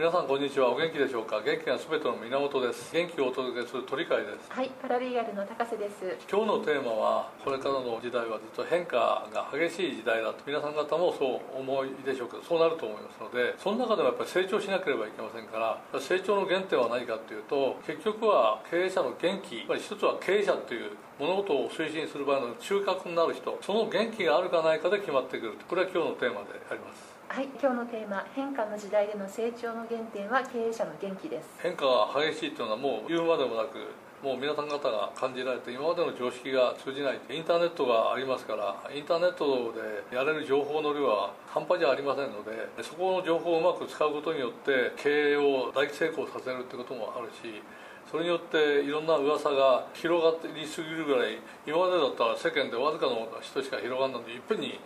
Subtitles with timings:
[0.00, 0.72] 皆さんこんにちは。
[0.72, 1.42] お元気でしょうか？
[1.44, 2.88] 元気がすべての源です。
[2.88, 4.48] 元気をお届けする鳥飼です。
[4.48, 6.16] はいパラリーガルの高瀬です。
[6.24, 10.40] 今日のテーマはこれからの時代はずっと変化が激しい時代だと。
[10.46, 31.46] 皆さん方もそう思いでしょうけどそうなると思いますのでその中でもやっぱり成長しなければいけませんから成長の原点は何かというと結局は経営者の元気一つは経営者という物事を推進する場合の中核になる人その元気があるかないかで決まってくるこれは今日のテーマでありますはい今日のテーマ変化の時代での成長の原点は経営者の元気です。
[31.62, 33.78] 変化が激しいというのはもう言うまでもなく
[34.18, 39.70] もう皆さん方が感じられて今までの常識が通じないインターネットがありますからインターネット
[40.10, 47.62] でやれる情報の量は半端じゃありませんのでそこの情報をうまく使うことによって経営を大成功させるってこともあるし
[48.10, 54.80] それによっていろんな噂が広がりすぎるぐらい今までだったら世間でわずかの人しか広がらないのでいっぺんに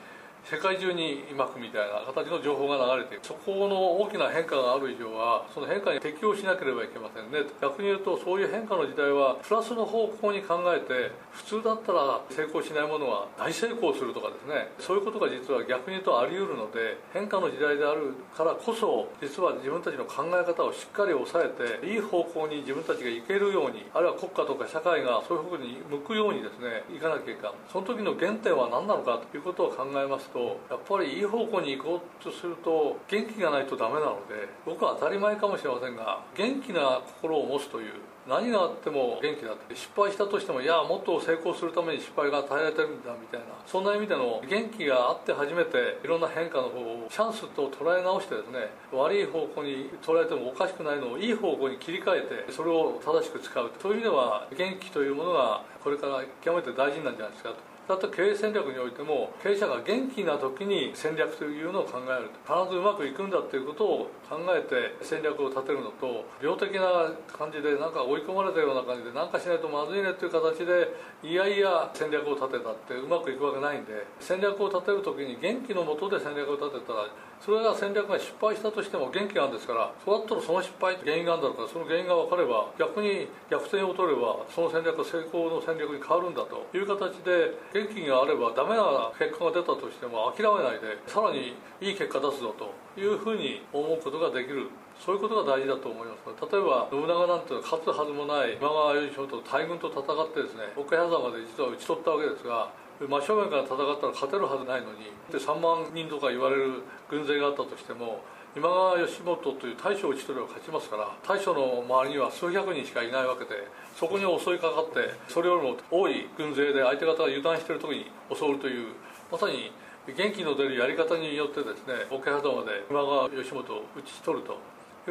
[0.44, 3.24] 世界中にまくみたいな形の情報が流れている。
[3.24, 7.48] そこの大きな変化がある以上はその変化に適応しなければいけませんね。
[7.62, 14.68] 逆に言うとそういう変化の時代はプラスの方向に考えて普通だったら成功しないものは大成功するとかですね。
[14.78, 21.48] そういうことが実は逆に言うとあり得るので変化の時代であるからこそ実は自分たちの考え方をしっかり抑え
[21.80, 30.33] ていい方向に自分たちが行けるようにあるいは国家とか社会がそういう方向に向くようにですねいかなきゃいけないその時の原点は何なのかということを考えます。
[30.34, 37.92] とやっぱりいい方向に行こうとすると元気がないとダメなので僕は当たり前かもしれませんが元気な心を持つという
[38.26, 39.76] 何があっても元気だって。
[39.76, 53.70] 失敗したとしてもいやもっと成功するために失敗が与えられてるんだみたいなそんな意味での元気があって初めていろんな変化の方をチャンスと捉え直してですね悪い方向に捉えてもおかしくないのをいい方向に切り替えてそれを正しく使う。
[53.80, 57.73] そういう意味では元気というものがこれから極めて大事なんじゃないですかと。
[57.86, 77.04] だって経営戦略においても経営者が元気な時に戦略というのを考える必ずうまくいくんだということを考えて戦略を立てるのと病的な感じでなんか追い込まれたような感じで何かしないとまずいねっていう形でいやいや戦略を立てたってうまくいくわけないんで戦略を立てる時に元気のもとで戦略を立てたら
[77.40, 94.68] それが戦略が失敗したとしても元気なんですからそうだったらその失敗原因があるんだからその原因が分かれば逆に逆転を取ればその戦略が成功の戦略に変わるんだという形で元気があればダメな結果が出たとしても諦めないでさらにいい結果出すぞというふうに思うことができる。
[95.00, 102.70] そういうことが大事だと思います例えば信長なんて勝つはずもない今川義元と大軍と戦ってですね岡谷沢まで実は討ち取ったわけですが
[103.00, 108.22] 真正面から戦ったら勝てるはずないのにで3万人とか言われる軍勢があったとしても
[108.54, 113.66] 今川義元という大将を討ち取れば勝ちますから大将の周りには数百人しかいないわけで
[113.98, 118.94] そこに襲いかかってそれよりも多い軍勢で相手方が油断している時に襲うという
[119.26, 119.74] まさに
[120.06, 124.54] 元気の出るやり方によってですね桶狭間で今川義元を討ち取ると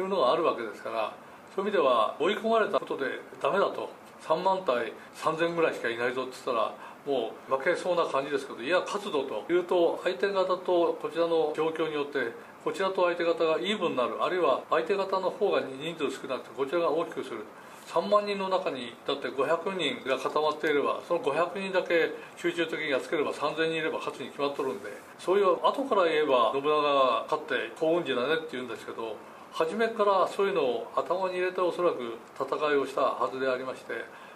[0.00, 1.12] うのがあるわけですから
[1.54, 4.04] そういう意味では追い込まれたことでダメだと。
[4.24, 6.74] 3万対3000ぐらいしかいないぞって言ったら
[7.06, 9.44] もう負けそうな感じですけどいや勝つぞと。
[9.52, 12.32] いうと相手方とこちらの状況によって
[12.64, 14.22] こちらと相手方がイーブンになる。
[14.22, 17.44] あるいは相手方の方が人数少なくてこちらが大きくする。
[17.86, 24.88] 3万人の中にだって500人が固まっていればその500人だけ集中的にやっつければ3000人いれば勝つに決まっとるんで
[25.18, 29.16] そういう後から言えば信長が勝って幸運時だねって言うんですけど
[29.52, 33.92] 初めからそういうのを頭に入れておそらく戦いをしたはずでありまして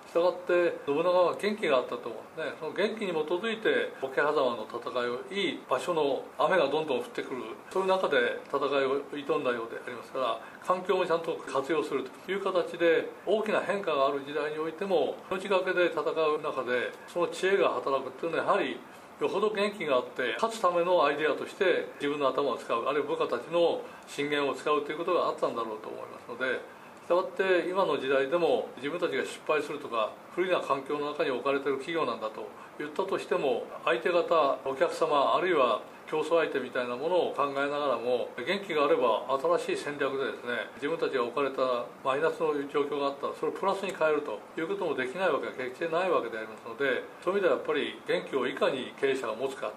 [0.08, 2.40] したがって信長は元気があったと思う。
[2.40, 7.42] ねその元気に基づいて桶狭間の戦いをいい場所の雨がどんどん降ってくる。
[7.70, 18.80] そういう中で戦いを挑んだようでありますから環境もちゃんと活用するという形で大きな変化がある時代においても命がけで戦う中でその知恵が働くっていうのはやはり
[19.20, 22.86] よほど元気があって勝つためのアイデアとして自分の頭を使う。
[22.86, 26.60] あるいは部下たちの信玄を使うということがあったんだろうと思いますので
[27.08, 32.44] したがって今の時代でも自分たちが失敗するとか不利な環境の中に置かれてる企業なんだと
[32.76, 39.24] 言ったとしても相手方お客様あるいは競争相手みたいなものを考えながらも元気があれば
[39.64, 49.72] 新しい戦略でですね自分たちが置かれたマイナスの状況があったらそれをプラスに変えるということもできないわけは決してないわけでありますのでそういう意味ではやっぱり元気をいかに経営者が持つか。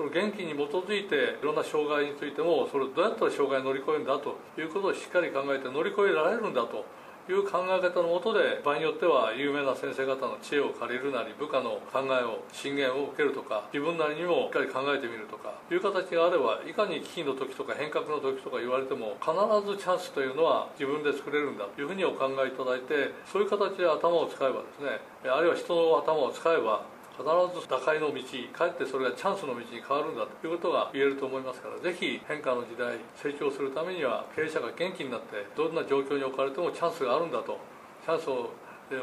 [0.00, 6.88] その元気に基づいていろんな障害についてもそれをどうやったら障害を乗り越えるんだということをしっかり考えて乗り越えられるんだと
[7.28, 19.36] いう考え方のもとで場合によっては有名な先生方の知恵を借りるなり部下の考えを進言を受けるとか自分なりにもしっかり考えてみるとかいう形があればいかに危機の時とか変革の時とか言われても必
[19.68, 24.96] ずチャンスというのは自分で作れるんだというふうにお考えいただいてそういう形で頭を使えばですね
[25.28, 26.88] あるいは人の頭を使えば
[27.20, 28.22] 必ず打開の道
[28.52, 37.60] かえってそれがチャンスの道に変わるんだということが言えると思いますからぜひ変化の時代成長するためには経営者が元気になってどんな状況に置かれてもチャンスがあるんだと
[38.04, 38.50] チャンスを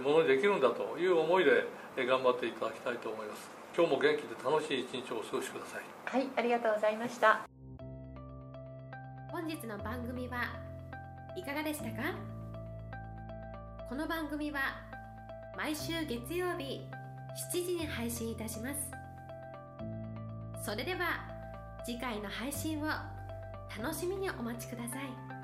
[0.01, 1.63] ものにできるんだという思いで
[1.95, 3.49] 頑張っていただきたいと思います。
[3.75, 5.83] 今日も元気で楽しい一日をお過ごしください。
[6.05, 7.41] はいありがとうございました。
[9.31, 10.43] 本日の番組は
[11.35, 12.15] いかがでしたか？
[13.87, 14.59] この番組は
[15.55, 16.81] 毎週月曜日
[17.37, 18.91] 7時に配信いたします。
[20.65, 21.23] それでは
[21.85, 22.87] 次回の配信を
[23.81, 25.36] 楽しみにお待ちください。